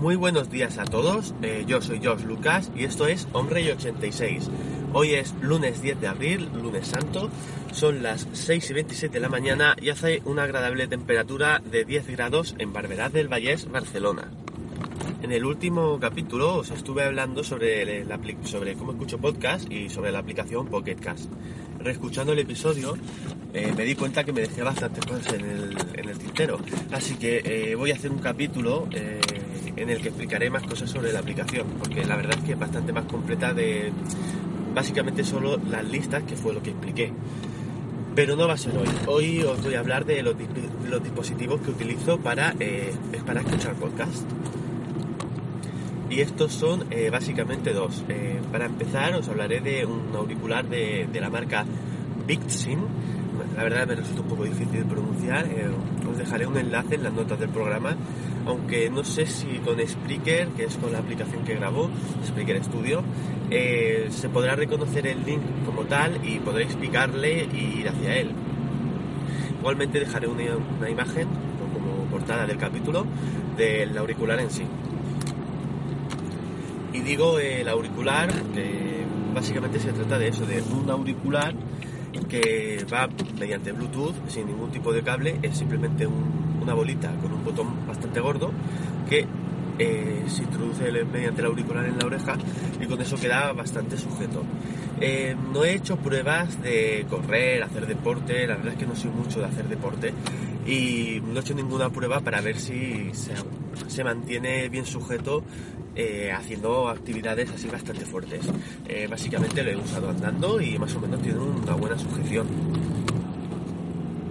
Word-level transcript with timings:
Muy 0.00 0.14
buenos 0.14 0.48
días 0.48 0.78
a 0.78 0.84
todos, 0.84 1.34
eh, 1.42 1.64
yo 1.66 1.82
soy 1.82 1.98
George 1.98 2.24
Lucas 2.24 2.70
y 2.76 2.84
esto 2.84 3.08
es 3.08 3.26
Hombre 3.32 3.72
86. 3.72 4.48
Hoy 4.92 5.14
es 5.14 5.34
lunes 5.40 5.82
10 5.82 6.00
de 6.00 6.06
abril, 6.06 6.48
lunes 6.54 6.86
santo, 6.86 7.30
son 7.72 8.00
las 8.00 8.28
6 8.32 8.70
y 8.70 8.74
27 8.74 9.14
de 9.14 9.20
la 9.20 9.28
mañana 9.28 9.74
y 9.82 9.90
hace 9.90 10.22
una 10.24 10.44
agradable 10.44 10.86
temperatura 10.86 11.60
de 11.68 11.84
10 11.84 12.06
grados 12.12 12.54
en 12.58 12.72
Barberá 12.72 13.08
del 13.08 13.26
Vallés, 13.26 13.68
Barcelona. 13.68 14.30
En 15.20 15.32
el 15.32 15.44
último 15.44 15.98
capítulo 15.98 16.58
os 16.58 16.70
estuve 16.70 17.02
hablando 17.02 17.42
sobre, 17.42 18.06
sobre 18.44 18.74
cómo 18.74 18.92
escucho 18.92 19.18
podcast 19.18 19.68
y 19.68 19.88
sobre 19.88 20.12
la 20.12 20.20
aplicación 20.20 20.68
Pocket 20.68 20.94
Cast. 20.94 21.28
Reescuchando 21.80 22.34
el 22.34 22.38
episodio 22.38 22.96
eh, 23.52 23.72
me 23.76 23.84
di 23.84 23.96
cuenta 23.96 24.22
que 24.22 24.32
me 24.32 24.42
dejé 24.42 24.62
bastantes 24.62 25.04
cosas 25.04 25.32
en 25.32 25.44
el, 25.44 25.76
en 25.94 26.08
el 26.08 26.18
tintero. 26.18 26.60
Así 26.92 27.16
que 27.16 27.42
eh, 27.44 27.74
voy 27.74 27.90
a 27.90 27.94
hacer 27.94 28.12
un 28.12 28.18
capítulo 28.18 28.86
eh, 28.92 29.18
en 29.76 29.90
el 29.90 30.00
que 30.00 30.08
explicaré 30.08 30.50
más 30.50 30.62
cosas 30.62 30.90
sobre 30.90 31.12
la 31.12 31.20
aplicación, 31.20 31.66
porque 31.78 32.04
la 32.04 32.16
verdad 32.16 32.38
es 32.38 32.44
que 32.44 32.52
es 32.52 32.58
bastante 32.58 32.92
más 32.92 33.04
completa 33.04 33.52
de 33.52 33.92
básicamente 34.74 35.24
solo 35.24 35.58
las 35.70 35.84
listas, 35.84 36.22
que 36.24 36.36
fue 36.36 36.52
lo 36.52 36.62
que 36.62 36.70
expliqué. 36.70 37.12
Pero 38.14 38.36
no 38.36 38.48
va 38.48 38.54
a 38.54 38.58
ser 38.58 38.76
hoy. 38.76 38.88
Hoy 39.06 39.42
os 39.42 39.62
voy 39.62 39.74
a 39.74 39.80
hablar 39.80 40.04
de 40.04 40.22
los, 40.22 40.36
dispositivos 41.02 41.60
que 41.60 41.70
utilizo 41.70 42.18
para, 42.18 42.54
para 43.24 43.40
escuchar 43.40 43.74
podcast 43.74 44.24
y 46.10 46.20
estos 46.20 46.52
son 46.52 46.86
eh, 46.90 47.10
básicamente 47.10 47.72
dos. 47.72 48.04
Eh, 48.08 48.40
para 48.50 48.66
empezar 48.66 49.14
os 49.14 49.28
hablaré 49.28 49.60
de 49.60 49.84
un 49.84 50.14
auricular 50.14 50.66
de, 50.66 51.08
la 51.20 51.30
marca 51.30 51.64
Bixin. 52.26 52.78
La 53.56 53.62
verdad 53.62 53.86
me 53.86 53.96
resulta 53.96 54.22
un 54.22 54.28
poco 54.28 54.44
difícil 54.44 54.80
de 54.80 54.84
pronunciar. 54.84 55.46
Eh, 55.46 55.68
os 56.10 56.16
dejaré 56.16 56.46
un 56.46 56.56
enlace 56.56 56.94
en 56.94 57.02
las 57.02 57.12
notas 57.12 57.38
del 57.38 57.50
programa, 57.50 57.96
aunque 58.48 58.88
no 58.88 59.04
sé 59.04 59.26
si 59.26 59.58
con 59.58 59.78
Spreaker, 59.78 60.48
que 60.48 60.64
es 60.64 60.76
con 60.78 60.90
la 60.90 60.98
aplicación 60.98 61.44
que 61.44 61.54
grabó, 61.54 61.90
Spreaker 62.26 62.64
Studio, 62.64 63.02
se 63.50 64.28
podrá 64.30 64.56
reconocer 64.56 65.06
el 65.06 65.24
link 65.24 65.42
como 65.66 65.82
tal 65.82 66.26
y 66.26 66.38
podré 66.38 66.64
explicarle 66.64 67.46
y 67.52 67.80
ir 67.80 67.88
hacia 67.88 68.16
él. 68.16 68.30
Igualmente 69.58 70.00
dejaré 70.00 70.28
una, 70.28 70.88
imagen 70.88 71.28
como 71.72 72.04
portada 72.10 72.46
del 72.46 72.56
capítulo 72.56 73.04
del 73.56 73.96
auricular 73.98 74.40
en 74.40 74.50
sí. 74.50 74.64
Y 76.94 77.00
digo 77.00 77.38
el 77.38 77.68
auricular, 77.68 78.32
que 78.54 79.04
básicamente 79.34 79.78
se 79.78 79.92
trata 79.92 80.18
de 80.18 80.28
eso, 80.28 80.46
de 80.46 80.62
un 80.62 80.90
auricular 80.90 81.54
que 82.30 82.84
va 82.92 83.08
mediante 83.38 83.72
Bluetooth 83.72 84.14
sin 84.28 84.46
ningún 84.46 84.70
tipo 84.70 84.92
de 84.92 85.02
cable, 85.02 85.38
es 85.42 85.56
simplemente 85.56 86.06
una 86.68 86.74
bolita 86.74 87.10
con 87.22 87.32
un 87.32 87.42
botón 87.42 87.86
bastante 87.86 88.20
gordo 88.20 88.52
que 89.08 89.26
eh, 89.78 90.24
se 90.28 90.42
introduce 90.42 90.92
mediante 91.04 91.40
el 91.40 91.46
auricular 91.46 91.86
en 91.86 91.98
la 91.98 92.04
oreja 92.04 92.36
y 92.78 92.84
con 92.84 93.00
eso 93.00 93.16
queda 93.16 93.54
bastante 93.54 93.96
sujeto. 93.96 94.42
Eh, 95.00 95.34
no 95.50 95.64
he 95.64 95.72
hecho 95.72 95.96
pruebas 95.96 96.60
de 96.60 97.06
correr, 97.08 97.62
hacer 97.62 97.86
deporte, 97.86 98.46
la 98.46 98.56
verdad 98.56 98.74
es 98.74 98.78
que 98.80 98.86
no 98.86 98.94
soy 98.94 99.10
mucho 99.10 99.40
de 99.40 99.46
hacer 99.46 99.66
deporte 99.66 100.12
y 100.66 101.22
no 101.24 101.38
he 101.38 101.40
hecho 101.40 101.54
ninguna 101.54 101.88
prueba 101.88 102.20
para 102.20 102.42
ver 102.42 102.58
si 102.58 103.12
se, 103.14 104.04
mantiene 104.04 104.68
bien 104.68 104.84
sujeto 104.84 105.42
eh, 105.96 106.32
haciendo 106.36 106.88
actividades 106.88 107.50
así 107.50 107.68
bastante 107.68 108.04
fuertes. 108.04 108.42
básicamente 109.08 109.62
lo 109.62 109.70
he 109.70 109.76
usado 109.76 110.10
andando 110.10 110.60
y 110.60 110.78
más 110.78 110.94
o 110.94 111.00
menos 111.00 111.22
tiene 111.22 111.38
una 111.38 111.72
buena 111.72 111.96
sujeción 111.96 112.46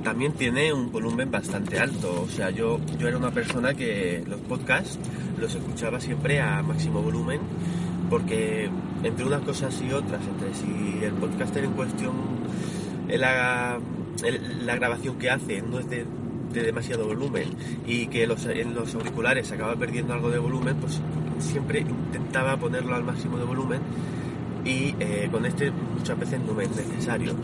también 0.08 0.32
tiene 0.32 0.72
un 0.72 0.90
volumen 0.90 1.30
bastante 1.30 1.78
alto. 1.78 2.22
O 2.22 2.30
sea, 2.30 2.50
yo, 2.50 2.80
yo 2.98 3.10
era 3.10 3.18
una 3.18 3.32
persona 3.32 3.74
que 3.74 4.24
los 4.26 4.40
podcasts 4.40 4.98
los 5.38 5.54
escuchaba 5.54 6.00
siempre 6.00 6.40
a 6.40 6.64
máximo 6.64 7.02
volumen 7.02 7.42
porque 8.10 8.70
entre 9.04 9.26
unas 9.26 9.42
cosas 9.42 9.78
y 9.82 9.92
otras, 9.92 10.22
entre 10.26 10.54
si 10.54 11.04
el 11.04 11.12
podcaster 11.12 11.66
en 11.66 11.74
cuestión, 11.74 12.14
la, 13.10 13.80
la 14.64 14.76
grabación 14.78 15.18
que 15.18 15.30
hace 15.30 15.62
no 15.62 15.78
es 15.80 15.90
de, 15.90 16.06
demasiado 16.54 17.06
volumen 17.06 17.50
y 17.86 18.08
que 18.08 18.26
los, 18.28 18.46
en 18.46 18.76
los 18.76 18.96
auriculares 18.96 19.48
se 19.48 19.56
acaba 19.56 19.76
perdiendo 19.76 20.14
algo 20.14 20.30
de 20.30 20.40
volumen, 20.40 20.78
pues 20.78 21.02
siempre 21.40 21.82
intentaba 21.82 22.56
ponerlo 22.56 22.96
al 22.96 23.04
máximo 23.04 23.38
de 23.38 23.44
volumen 23.44 23.82
y 24.64 24.96
eh, 25.02 25.28
con 25.30 25.46
este 25.46 25.70
muchas 25.70 26.18
veces 26.18 26.40
no 26.48 26.54
me 26.54 26.64
es 26.64 26.70
necesario 26.70 27.36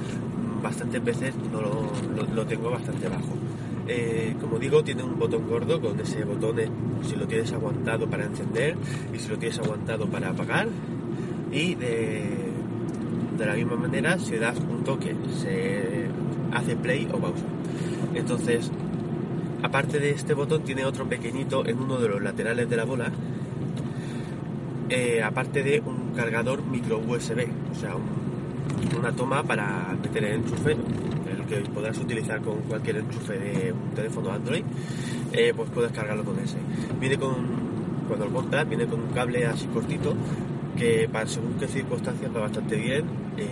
bastantes 0.63 1.03
veces 1.03 1.35
no 1.51 1.61
lo, 1.61 2.45
tengo 2.45 2.71
bastante 2.71 3.07
bajo. 3.07 3.33
Eh, 3.87 4.33
como 4.39 4.57
digo, 4.57 4.83
tiene 4.83 5.03
un 5.03 5.19
botón 5.19 5.47
gordo 5.47 5.79
con 5.81 5.99
ese 5.99 6.23
botón, 6.23 6.55
si 7.03 7.15
lo 7.15 7.27
tienes 7.27 7.51
aguantado 7.51 8.09
para 8.09 8.23
encender 8.23 8.75
y 9.13 9.19
si 9.19 9.27
lo 9.27 9.37
tienes 9.37 9.59
aguantado 9.59 10.07
para 10.07 10.29
apagar. 10.29 10.69
Y 11.51 11.75
de, 11.75 12.23
de 13.37 13.45
la 13.45 13.53
misma 13.53 13.75
manera, 13.75 14.17
si 14.17 14.37
das 14.37 14.57
un 14.57 14.83
toque, 14.83 15.13
se 15.41 16.07
hace 16.53 16.75
play 16.77 17.07
o 17.11 17.17
pausa. 17.17 17.45
Entonces, 18.15 18.71
aparte 19.61 19.99
de 19.99 20.11
este 20.11 20.33
botón, 20.33 20.63
tiene 20.63 20.85
otro 20.85 21.07
pequeñito 21.07 21.65
en 21.65 21.79
uno 21.79 21.97
de 21.97 22.09
los 22.09 22.21
laterales 22.21 22.69
de 22.69 22.77
la 22.77 22.85
bola. 22.85 23.11
Eh, 24.89 25.21
aparte 25.23 25.63
de 25.63 25.81
un 25.81 26.13
cargador 26.15 26.63
micro 26.63 26.99
USB, 26.99 27.47
o 27.71 27.75
sea, 27.75 27.95
un 27.95 28.22
una 28.97 29.11
toma 29.11 29.43
para 29.43 29.95
meter 30.01 30.23
el 30.25 30.35
enchufe, 30.35 30.71
el 30.71 31.45
que 31.47 31.69
podrás 31.69 31.97
utilizar 31.97 32.41
con 32.41 32.57
cualquier 32.61 32.97
enchufe 32.97 33.37
de 33.37 33.71
un 33.71 33.91
teléfono 33.95 34.31
Android, 34.31 34.63
eh, 35.31 35.53
pues 35.55 35.69
puedes 35.69 35.91
cargarlo 35.91 36.23
con 36.23 36.39
ese. 36.39 36.57
Viene 36.99 37.17
con, 37.17 37.35
cuando 38.07 38.25
lo 38.25 38.31
montas, 38.31 38.67
viene 38.67 38.85
con 38.85 39.01
un 39.01 39.09
cable 39.09 39.45
así 39.45 39.67
cortito, 39.67 40.13
que 40.77 41.09
para 41.11 41.27
según 41.27 41.53
qué 41.59 41.67
circunstancias 41.67 42.31
va 42.35 42.41
bastante 42.41 42.75
bien. 42.75 43.05
Eh, 43.37 43.47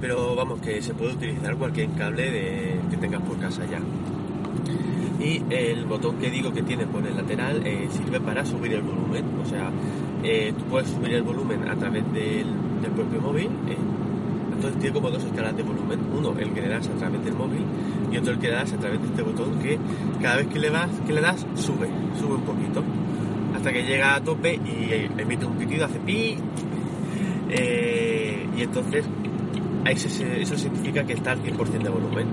pero 0.00 0.36
vamos, 0.36 0.60
que 0.60 0.82
se 0.82 0.94
puede 0.94 1.14
utilizar 1.14 1.56
cualquier 1.56 1.90
cable 1.92 2.78
que 2.90 2.96
tengas 2.98 3.22
por 3.22 3.38
casa 3.38 3.62
ya. 3.66 3.80
Y 5.18 5.42
el 5.48 5.86
botón 5.86 6.18
que 6.18 6.30
digo 6.30 6.52
que 6.52 6.62
tiene 6.62 6.86
por 6.86 7.06
el 7.06 7.16
lateral 7.16 7.66
eh, 7.66 7.88
sirve 7.90 8.20
para 8.20 8.44
subir 8.44 8.74
el 8.74 8.82
volumen, 8.82 9.24
o 9.42 9.48
sea, 9.48 9.70
tú 10.58 10.64
puedes 10.64 10.90
subir 10.90 11.14
el 11.14 11.22
volumen 11.22 11.66
a 11.68 11.76
través 11.76 12.04
del 12.12 12.46
del 12.82 12.90
propio 12.92 13.20
móvil. 13.20 13.46
Eh, 13.68 13.76
entonces 14.54 14.80
tiene 14.80 14.94
como 14.94 15.10
dos 15.10 15.22
escalas 15.24 15.56
de 15.56 15.62
volumen. 15.62 16.00
Uno, 16.16 16.34
el 16.38 16.52
que 16.52 16.62
le 16.62 16.68
das 16.68 16.88
a 16.88 16.92
través 16.92 17.24
del 17.24 17.34
móvil 17.34 17.62
y 18.10 18.16
otro 18.16 18.32
el 18.32 18.38
que 18.38 18.48
le 18.48 18.54
das 18.54 18.72
a 18.72 18.76
través 18.76 19.00
de 19.00 19.06
este 19.06 19.22
botón 19.22 19.58
que 19.58 19.78
cada 20.22 20.36
vez 20.36 20.46
que 20.46 20.58
le 20.58 20.70
das, 20.70 20.90
que 21.06 21.12
le 21.12 21.20
das 21.20 21.46
sube, 21.54 21.88
sube 22.18 22.34
un 22.34 22.42
poquito. 22.42 22.82
Hasta 23.54 23.72
que 23.72 23.82
llega 23.82 24.14
a 24.14 24.20
tope 24.20 24.54
y 24.54 25.08
emite 25.20 25.44
un 25.44 25.56
pitido, 25.56 25.86
hace 25.86 25.98
pi. 26.00 26.36
Eh, 27.50 28.46
y 28.56 28.62
entonces 28.62 29.04
eso 29.86 30.56
significa 30.56 31.04
que 31.04 31.12
está 31.12 31.32
al 31.32 31.42
100% 31.42 31.82
de 31.82 31.88
volumen. 31.88 32.26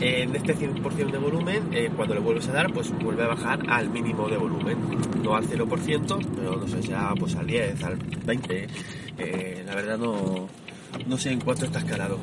En 0.00 0.36
este 0.36 0.54
100% 0.54 1.10
de 1.10 1.18
volumen, 1.18 1.70
eh, 1.72 1.90
cuando 1.94 2.14
le 2.14 2.20
vuelves 2.20 2.46
a 2.48 2.52
dar, 2.52 2.72
pues 2.72 2.96
vuelve 3.00 3.24
a 3.24 3.28
bajar 3.28 3.58
al 3.68 3.90
mínimo 3.90 4.28
de 4.28 4.36
volumen. 4.36 4.78
No 5.24 5.34
al 5.34 5.44
0%, 5.44 6.18
pero 6.36 6.56
no 6.56 6.68
sé, 6.68 6.82
sea 6.84 7.12
pues 7.18 7.34
al 7.34 7.46
10, 7.48 7.82
al 7.82 7.96
20. 7.96 8.66
Eh, 9.18 9.64
la 9.66 9.74
verdad 9.74 9.98
no, 9.98 10.48
no 11.04 11.18
sé 11.18 11.32
en 11.32 11.40
cuánto 11.40 11.64
está 11.64 11.80
escalado. 11.80 12.18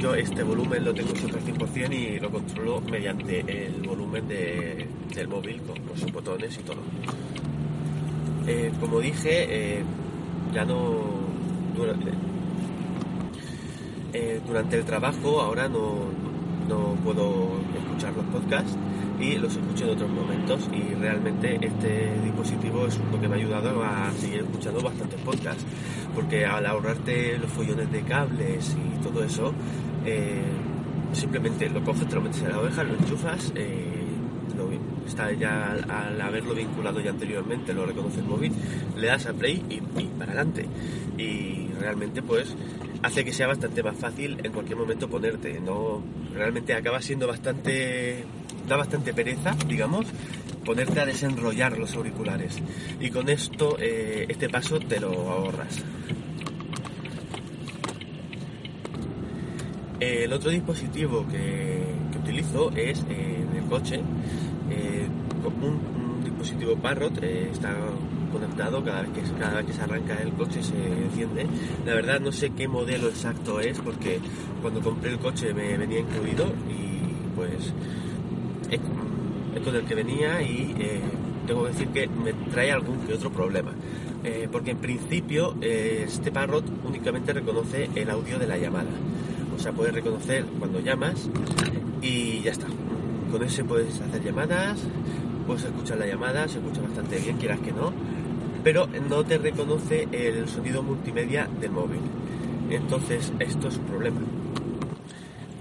Yo 0.00 0.16
este 0.16 0.42
volumen 0.42 0.84
lo 0.84 0.92
tengo 0.92 1.14
suelto 1.14 1.38
al 1.38 1.44
100% 1.44 1.94
y 1.94 2.18
lo 2.18 2.30
controlo 2.30 2.80
mediante 2.80 3.66
el 3.66 3.80
volumen 3.86 4.26
del 4.26 5.28
móvil 5.28 5.62
con, 5.62 5.76
sus 5.96 6.12
botones 6.12 6.58
y 6.58 6.62
todo. 6.64 6.80
Eh, 8.48 8.72
como 8.80 9.00
dije, 9.00 9.84
ya 10.52 10.64
no... 10.64 11.22
Durante, 11.76 12.12
durante 14.46 14.76
el 14.76 14.84
trabajo 14.84 15.40
ahora 15.40 15.68
no, 15.68 16.23
no 16.68 16.96
puedo 17.04 17.60
escuchar 17.76 18.14
los 18.14 18.24
podcasts 18.26 18.76
y 19.20 19.36
los 19.36 19.56
escucho 19.56 19.84
en 19.84 19.90
otros 19.90 20.10
momentos 20.10 20.68
y 20.72 20.94
realmente 20.94 21.58
este 21.60 22.12
dispositivo 22.22 22.86
es 22.86 22.98
uno 22.98 23.20
que 23.20 23.28
me 23.28 23.36
ha 23.36 23.38
ayudado 23.38 23.82
a 23.82 24.10
seguir 24.12 24.40
escuchando 24.40 24.80
bastantes 24.82 25.20
podcasts 25.20 25.64
porque 26.14 26.44
al 26.44 26.66
ahorrarte 26.66 27.38
los 27.38 27.50
follones 27.50 27.90
de 27.90 28.02
cables 28.02 28.76
y 28.76 29.02
todo 29.02 29.22
eso 29.24 29.52
eh, 30.04 30.42
simplemente 31.12 31.68
lo 31.70 31.82
coges, 31.82 32.08
te 32.08 32.14
lo 32.14 32.22
metes 32.22 32.42
en 32.42 32.50
la 32.50 32.58
oreja, 32.58 32.82
lo 32.82 32.94
enchufas 32.94 33.52
eh, 33.54 34.03
está 35.06 35.32
ya 35.32 35.72
al, 35.72 36.20
haberlo 36.20 36.54
vinculado 36.54 37.00
ya 37.00 37.10
anteriormente 37.10 37.74
lo 37.74 37.84
reconoce 37.86 38.20
el 38.20 38.26
móvil 38.26 38.52
le 38.96 39.06
das 39.06 39.26
a 39.26 39.32
play 39.32 39.62
y, 39.68 39.80
para 40.18 40.32
adelante 40.32 40.66
y 41.18 41.68
realmente 41.80 42.22
pues 42.22 42.56
hace 43.04 43.22
que 43.22 43.34
sea 43.34 43.46
bastante 43.46 43.82
más 43.82 43.96
fácil 43.96 44.38
en 44.42 44.50
cualquier 44.52 44.78
momento 44.78 45.08
ponerte. 45.08 45.60
No, 45.60 46.02
realmente 46.32 46.72
acaba 46.72 47.02
siendo 47.02 47.26
bastante, 47.26 48.24
da 48.66 48.76
bastante 48.76 49.12
pereza, 49.12 49.54
digamos, 49.68 50.06
ponerte 50.64 51.00
a 51.00 51.04
desenrollar 51.04 51.76
los 51.76 51.94
auriculares. 51.94 52.62
Y 53.00 53.10
con 53.10 53.28
esto, 53.28 53.76
eh, 53.78 54.24
este 54.28 54.48
paso 54.48 54.78
te 54.80 55.00
lo 55.00 55.10
ahorras. 55.30 55.84
El 60.00 60.32
otro 60.32 60.50
dispositivo 60.50 61.26
que, 61.28 61.83
utilizo 62.24 62.70
es 62.74 63.04
eh, 63.08 63.44
en 63.50 63.56
el 63.56 63.64
coche. 63.68 64.00
Eh, 64.70 65.06
un, 65.62 66.24
dispositivo 66.24 66.74
Parrot, 66.76 67.22
eh, 67.22 67.50
está 67.52 67.74
conectado 68.32 68.82
cada 68.82 69.02
vez, 69.02 69.10
que, 69.10 69.22
cada 69.38 69.56
vez 69.58 69.66
que 69.66 69.72
se 69.72 69.82
arranca 69.82 70.20
el 70.20 70.32
coche 70.32 70.62
se 70.62 70.74
enciende. 70.74 71.46
La 71.86 71.94
verdad 71.94 72.20
no 72.20 72.32
sé 72.32 72.50
qué 72.50 72.66
modelo 72.66 73.08
exacto 73.08 73.60
es 73.60 73.78
porque 73.78 74.20
cuando 74.62 74.80
compré 74.80 75.12
el 75.12 75.18
coche 75.18 75.54
me 75.54 75.76
venía 75.76 76.00
incluido 76.00 76.46
y 76.68 77.34
pues 77.36 77.72
es, 78.70 78.80
con 79.60 79.76
el 79.76 79.84
que 79.84 79.94
venía 79.94 80.42
y 80.42 80.74
eh, 80.78 81.00
tengo 81.46 81.64
que 81.64 81.68
decir 81.70 81.88
que 81.88 82.08
me 82.08 82.32
trae 82.50 82.72
algún 82.72 82.98
que 83.06 83.14
otro 83.14 83.30
problema. 83.30 83.72
Eh, 84.24 84.48
porque 84.50 84.70
en 84.70 84.78
principio 84.78 85.54
este 85.60 86.32
Parrot 86.32 86.64
únicamente 86.84 87.32
reconoce 87.34 87.90
el 87.94 88.08
audio 88.10 88.38
de 88.38 88.46
la 88.46 88.56
llamada. 88.56 88.90
O 89.54 89.58
sea, 89.58 89.72
puede 89.72 89.92
reconocer 89.92 90.46
cuando 90.58 90.80
llamas 90.80 91.28
y 92.04 92.40
ya 92.42 92.52
está. 92.52 92.66
Con 93.30 93.42
ese 93.42 93.64
puedes 93.64 94.00
hacer 94.00 94.22
llamadas, 94.22 94.78
puedes 95.46 95.64
escuchar 95.64 95.98
la 95.98 96.06
llamada, 96.06 96.46
se 96.46 96.58
escucha 96.58 96.82
bastante 96.82 97.18
bien, 97.18 97.38
quieras 97.38 97.60
que 97.60 97.72
no, 97.72 97.92
pero 98.62 98.86
no 99.08 99.24
te 99.24 99.38
reconoce 99.38 100.06
el 100.12 100.48
sonido 100.48 100.82
multimedia 100.82 101.48
del 101.60 101.70
móvil. 101.70 102.00
Entonces, 102.70 103.32
esto 103.38 103.68
es 103.68 103.78
un 103.78 103.84
problema. 103.84 104.20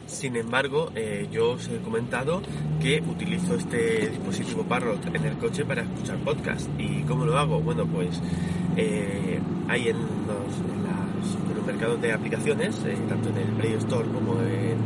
Sin 0.05 0.35
embargo, 0.35 0.91
eh, 0.95 1.27
yo 1.31 1.51
os 1.51 1.67
he 1.67 1.77
comentado 1.79 2.41
que 2.79 3.01
utilizo 3.01 3.55
este 3.55 4.09
dispositivo 4.09 4.63
Parrot 4.63 5.13
en 5.13 5.25
el 5.25 5.37
coche 5.37 5.65
para 5.65 5.81
escuchar 5.81 6.17
podcast. 6.17 6.69
¿Y 6.77 7.01
cómo 7.03 7.25
lo 7.25 7.37
hago? 7.37 7.59
Bueno, 7.59 7.85
pues 7.85 8.21
eh, 8.77 9.39
hay 9.67 9.89
en 9.89 9.97
los, 9.97 11.65
mercados 11.65 12.01
de 12.01 12.11
aplicaciones, 12.11 12.75
eh, 12.85 12.95
tanto 13.07 13.29
en 13.29 13.37
el 13.37 13.47
Play 13.53 13.73
Store 13.75 14.05
como 14.09 14.33
en, 14.41 14.77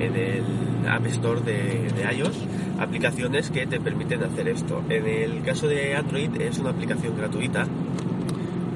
el 0.00 0.88
App 0.88 1.06
Store 1.06 1.40
de, 1.40 1.90
de, 1.92 2.14
iOS, 2.16 2.36
aplicaciones 2.78 3.50
que 3.50 3.66
te 3.66 3.80
permiten 3.80 4.22
hacer 4.22 4.48
esto. 4.48 4.82
En 4.88 5.06
el 5.06 5.42
caso 5.42 5.68
de 5.68 5.94
Android 5.94 6.40
es 6.40 6.58
una 6.58 6.70
aplicación 6.70 7.16
gratuita. 7.16 7.66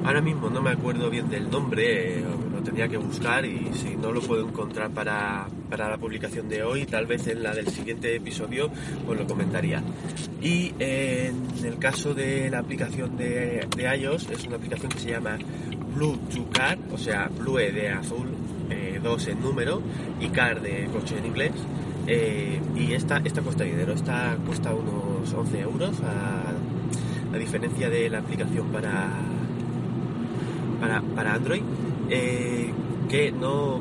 Ahora 0.05 0.21
mismo 0.21 0.51
no 0.51 0.61
me 0.61 0.71
acuerdo 0.71 1.09
bien 1.09 1.31
del 1.31 1.51
nombre, 1.51 2.23
lo 2.53 2.63
tenía 2.63 2.87
que 2.89 2.99
buscar 2.99 3.47
y 3.47 3.71
si 3.73 3.97
no 3.97 4.13
lo 4.13 4.21
puedo 4.21 4.47
encontrar 4.47 4.91
para, 4.91 5.47
para 5.71 5.89
la 5.89 5.97
publicación 5.97 6.47
de 6.47 6.63
hoy, 6.63 6.85
tal 6.85 7.07
vez 7.07 7.27
en 7.27 7.43
la 7.43 7.55
del 7.55 7.69
siguiente 7.69 8.15
episodio 8.15 8.71
os 9.07 9.17
lo 9.17 9.27
comentaría. 9.27 9.83
Y 10.43 10.75
en 10.79 11.43
el 11.65 11.79
caso 11.79 12.13
de 12.13 12.51
la 12.51 12.59
aplicación 12.59 13.17
de, 13.17 13.67
de 13.75 13.97
iOS 13.97 14.29
es 14.29 14.47
una 14.47 14.57
aplicación 14.57 14.93
que 14.93 14.99
se 14.99 15.11
llama 15.11 15.39
Blue 15.95 16.19
to 16.35 16.51
Car, 16.53 16.77
o 16.93 16.99
sea, 16.99 17.31
Blue 17.39 17.57
de 17.57 17.89
azul, 17.89 18.29
2 19.05 19.27
eh, 19.27 19.31
en 19.33 19.41
número 19.41 19.81
y 20.21 20.29
Car 20.29 20.61
de 20.61 20.87
coche 20.93 21.19
en 21.19 21.27
inglés. 21.27 21.53
Eh, 22.07 22.61
y 22.77 22.93
esta, 22.93 23.19
esta 23.25 23.41
cuesta 23.43 23.65
dinero, 23.65 23.93
esta 23.93 24.37
cuesta 24.45 24.75
unos 24.75 25.33
11 25.33 25.61
euros, 25.61 26.01
a, 26.01 27.39
diferencia 27.39 27.91
de 27.91 28.09
la 28.09 28.19
aplicación 28.19 28.69
para, 28.69 29.09
para, 31.17 31.35
Android, 31.35 31.63
eh, 32.09 32.73
que 33.09 33.33
no 33.33 33.81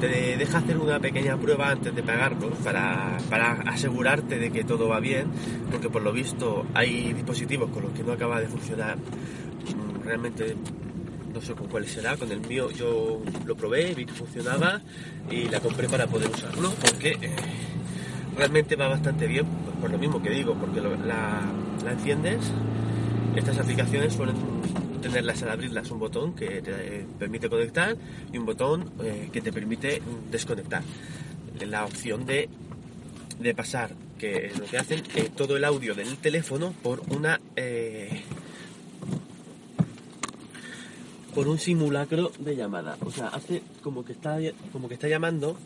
te 0.00 0.36
deja 0.36 0.58
hacer 0.58 0.78
una 0.78 1.00
pequeña 1.00 1.36
prueba 1.36 1.70
antes 1.70 1.92
de 1.92 2.04
pagarlo 2.04 2.50
para, 2.62 3.18
para 3.28 3.52
asegurarte 3.62 4.38
de 4.38 4.52
que 4.52 4.62
todo 4.62 4.88
va 4.88 5.00
bien, 5.00 5.26
porque 5.72 5.90
por 5.90 6.02
lo 6.02 6.12
visto 6.12 6.66
hay 6.72 7.12
dispositivos 7.14 7.68
con 7.70 7.82
los 7.82 7.92
que 7.92 8.04
no 8.04 8.12
acaba 8.12 8.40
de 8.40 8.46
funcionar 8.46 8.96
mm, 8.96 10.04
realmente 10.04 10.54
no 11.32 11.40
sé 11.40 11.54
con 11.54 11.66
cuál 11.68 11.86
será, 11.86 12.16
con 12.16 12.30
el 12.32 12.40
mío 12.40 12.70
yo 12.70 13.22
lo 13.46 13.56
probé, 13.56 13.94
vi 13.94 14.06
que 14.06 14.12
funcionaba 14.12 14.80
y 15.30 15.48
la 15.48 15.60
compré 15.60 15.88
para 15.88 16.06
poder 16.06 16.30
usarlo 16.30 16.72
porque 16.80 17.10
eh, 17.20 17.36
realmente 18.36 18.76
va 18.76 18.88
bastante 18.88 19.26
bien, 19.26 19.46
por 19.80 19.90
lo 19.90 19.98
mismo 19.98 20.22
que 20.22 20.30
digo, 20.30 20.54
porque 20.54 20.80
la, 20.80 21.42
enciendes, 21.90 22.40
estas 23.34 23.58
aplicaciones 23.58 24.14
suelen 24.14 24.36
tenerlas 25.02 25.42
al 25.42 25.50
abrirlas 25.50 25.90
un 25.90 25.98
botón 25.98 26.34
que 26.34 26.60
te 26.60 27.06
permite 27.18 27.48
conectar 27.48 27.96
y 28.32 28.38
un 28.38 28.44
botón 28.44 28.90
eh, 29.02 29.28
que 29.32 29.40
te 29.40 29.52
permite 29.52 30.02
desconectar. 30.30 30.82
La 31.66 31.84
opción 31.84 32.26
de, 32.26 32.48
de 33.40 33.54
pasar, 33.54 33.90
que 34.18 34.46
es 34.46 34.58
lo 34.58 34.66
que 34.66 34.78
hacen, 34.78 35.02
eh, 35.16 35.30
todo 35.34 35.56
el 35.56 35.64
audio 35.64 35.94
del 35.94 36.16
teléfono 36.18 36.74
por 36.82 37.00
una 37.10 37.40
por 41.38 41.46
un 41.46 41.60
simulacro 41.60 42.32
de 42.40 42.56
llamada. 42.56 42.98
O 43.06 43.12
sea, 43.12 43.28
hace 43.28 43.62
como 43.84 44.04
que 44.04 44.10
está 44.10 44.38
como 44.72 44.88
que 44.88 44.94
está 44.94 45.06
llamando, 45.06 45.56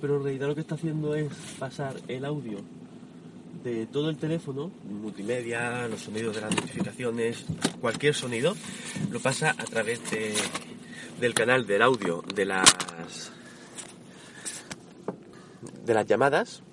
pero 0.00 0.16
en 0.16 0.24
realidad 0.24 0.48
lo 0.48 0.56
que 0.56 0.62
está 0.62 0.74
haciendo 0.74 1.14
es 1.14 1.32
pasar 1.56 1.94
el 2.08 2.24
audio 2.24 2.58
de 3.62 3.86
todo 3.86 4.10
el 4.10 4.16
teléfono, 4.16 4.72
multimedia, 4.90 5.86
los 5.86 6.00
sonidos 6.00 6.34
de 6.34 6.40
las 6.40 6.52
notificaciones, 6.52 7.44
cualquier 7.80 8.12
sonido, 8.12 8.56
lo 9.12 9.20
pasa 9.20 9.50
a 9.56 9.64
través 9.66 10.00
de, 10.10 10.34
del 11.20 11.32
canal 11.32 11.64
del 11.64 11.82
audio 11.82 12.24
de 12.34 12.46
las 12.46 13.30
de 15.84 15.94
las 15.94 16.06
llamadas 16.06 16.64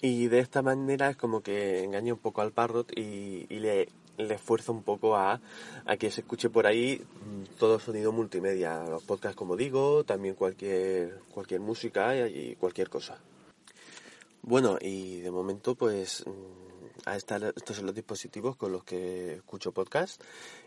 y 0.00 0.28
de 0.28 0.38
esta 0.38 0.62
manera 0.62 1.10
es 1.10 1.16
como 1.16 1.40
que 1.40 1.82
engaña 1.82 2.12
un 2.12 2.20
poco 2.20 2.40
al 2.40 2.52
parrot 2.52 2.96
y 2.96 3.48
le 3.48 3.88
le 4.18 4.34
esfuerzo 4.34 4.72
un 4.72 4.82
poco 4.82 5.16
a, 5.16 5.40
que 5.98 6.10
se 6.10 6.20
escuche 6.20 6.50
por 6.50 6.66
ahí 6.66 7.00
mm, 7.00 7.58
todo 7.58 7.78
sonido 7.78 8.12
multimedia, 8.12 8.84
los 8.84 9.02
podcasts 9.02 9.36
como 9.36 9.56
digo, 9.56 10.04
también 10.04 10.34
cualquier, 10.34 11.20
cualquier 11.32 11.60
música 11.60 12.14
y 12.28 12.56
cualquier 12.56 12.90
cosa. 12.90 13.18
Bueno, 14.42 14.78
y 14.80 15.20
de 15.20 15.30
momento 15.30 15.74
pues 15.74 16.24
mm, 16.26 16.68
a 17.08 17.16
estos 17.16 17.76
son 17.76 17.86
los 17.86 17.94
dispositivos 17.94 18.56
con 18.56 18.72
los 18.72 18.84
que 18.84 19.34
escucho 19.34 19.72
podcast 19.72 20.22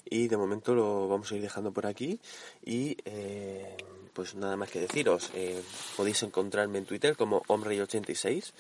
y 0.06 0.28
de 0.28 0.38
momento 0.38 0.74
lo 0.74 1.08
vamos 1.08 1.32
a 1.32 1.36
ir 1.36 1.42
dejando 1.42 1.72
por 1.72 1.86
aquí 1.86 2.20
y 2.66 2.98
eh, 3.06 3.76
pues 4.14 4.36
nada 4.36 4.58
más 4.58 4.70
que 4.70 4.80
deciros, 4.80 5.32
eh, 5.36 5.62
podéis 5.96 6.24
encontrarme 6.24 6.80
en 6.80 6.86
Twitter 6.86 7.16
como 7.16 7.44
homrey86 7.44 8.52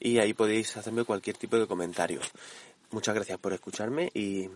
y 0.00 0.18
ahí 0.18 0.34
podéis 0.34 0.76
hacerme 0.76 1.04
cualquier 1.04 1.36
tipo 1.36 1.58
de 1.58 1.66
comentario. 1.66 2.20
Muchas 2.94 3.16
gracias 3.16 3.40
por 3.40 3.52
escucharme 3.52 4.12
y 4.14 4.48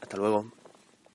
hasta 0.00 0.16
luego. 0.16 0.52